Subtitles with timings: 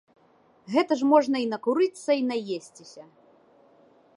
[0.75, 3.03] Гэта ж можна й накурыцца, й наесціся.